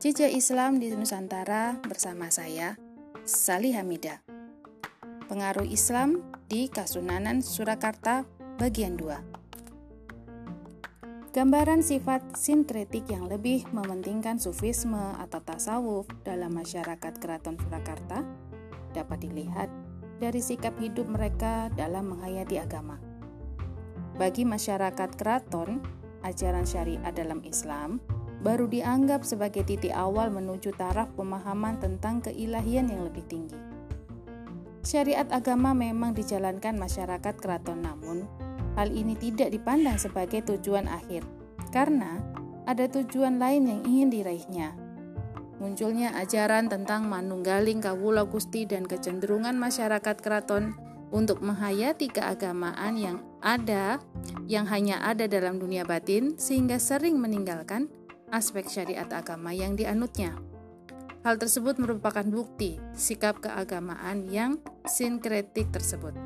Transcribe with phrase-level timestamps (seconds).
[0.00, 2.80] Jejak Islam di Nusantara bersama saya,
[3.28, 4.24] Salih Hamida.
[5.28, 8.24] Pengaruh Islam di Kasunanan Surakarta
[8.56, 11.36] bagian 2.
[11.36, 18.24] Gambaran sifat sinkretik yang lebih mementingkan sufisme atau tasawuf dalam masyarakat keraton Surakarta
[18.96, 19.68] dapat dilihat
[20.16, 22.96] dari sikap hidup mereka dalam menghayati agama.
[24.16, 25.84] Bagi masyarakat keraton,
[26.24, 28.00] ajaran syariat dalam Islam
[28.40, 33.56] baru dianggap sebagai titik awal menuju taraf pemahaman tentang keilahian yang lebih tinggi.
[34.80, 38.24] Syariat agama memang dijalankan masyarakat keraton namun
[38.80, 41.20] hal ini tidak dipandang sebagai tujuan akhir
[41.68, 42.16] karena
[42.64, 44.68] ada tujuan lain yang ingin diraihnya.
[45.60, 50.72] Munculnya ajaran tentang manunggaling kawula Gusti dan kecenderungan masyarakat keraton
[51.12, 54.00] untuk menghayati keagamaan yang ada
[54.48, 57.92] yang hanya ada dalam dunia batin sehingga sering meninggalkan
[58.30, 60.38] aspek syariat agama yang dianutnya.
[61.20, 64.56] Hal tersebut merupakan bukti sikap keagamaan yang
[64.88, 66.16] sinkretik tersebut.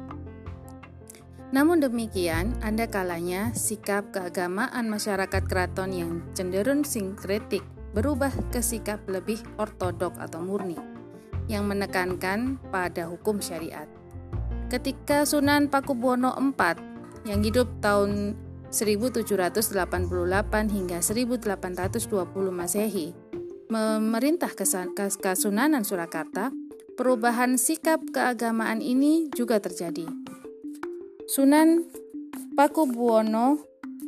[1.51, 7.63] Namun demikian, ada kalanya sikap keagamaan masyarakat keraton yang cenderung sinkretik
[7.95, 10.75] berubah ke sikap lebih ortodok atau murni,
[11.47, 13.87] yang menekankan pada hukum syariat.
[14.67, 16.79] Ketika Sunan Pakubuwono IV
[17.23, 18.35] yang hidup tahun
[18.75, 19.71] 1788
[20.75, 23.15] hingga 1820 Masehi
[23.71, 24.51] memerintah
[25.23, 26.51] Kasunanan Surakarta,
[26.99, 30.05] perubahan sikap keagamaan ini juga terjadi.
[31.31, 31.87] Sunan
[32.55, 33.59] Pakubuwono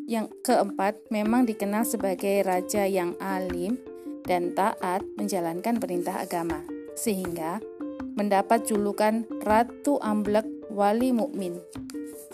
[0.06, 3.78] yang keempat memang dikenal sebagai raja yang alim
[4.22, 6.62] dan taat menjalankan perintah agama,
[6.94, 7.58] sehingga
[8.14, 11.58] mendapat julukan Ratu Amblek Wali Mukmin.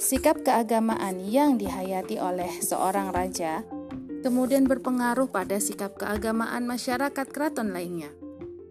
[0.01, 3.61] Sikap keagamaan yang dihayati oleh seorang raja
[4.23, 8.09] kemudian berpengaruh pada sikap keagamaan masyarakat keraton lainnya.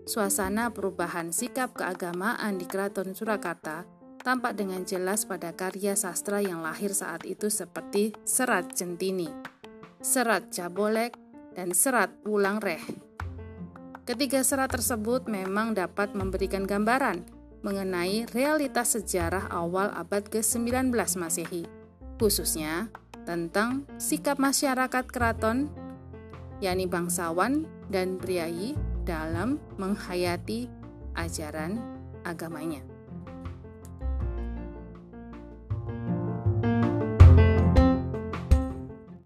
[0.07, 3.85] Suasana perubahan sikap keagamaan di Keraton Surakarta
[4.25, 9.29] tampak dengan jelas pada karya sastra yang lahir saat itu seperti Serat Centini,
[10.01, 11.13] Serat Cabolek,
[11.53, 12.81] dan Serat Wulang Reh.
[14.01, 21.65] Ketiga serat tersebut memang dapat memberikan gambaran mengenai realitas sejarah awal abad ke-19 Masehi,
[22.17, 22.89] khususnya
[23.23, 25.69] tentang sikap masyarakat keraton,
[26.59, 28.73] yakni bangsawan dan priayi
[29.05, 30.69] dalam menghayati
[31.17, 31.77] ajaran
[32.25, 32.90] agamanya.